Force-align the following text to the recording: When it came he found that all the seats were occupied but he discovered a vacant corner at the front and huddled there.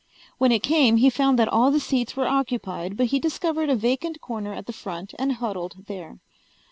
When 0.39 0.51
it 0.51 0.63
came 0.63 0.97
he 0.97 1.11
found 1.11 1.37
that 1.37 1.47
all 1.47 1.69
the 1.69 1.79
seats 1.79 2.15
were 2.17 2.27
occupied 2.27 2.97
but 2.97 3.05
he 3.13 3.19
discovered 3.19 3.69
a 3.69 3.75
vacant 3.75 4.19
corner 4.19 4.51
at 4.51 4.65
the 4.65 4.73
front 4.73 5.13
and 5.19 5.33
huddled 5.33 5.85
there. 5.85 6.17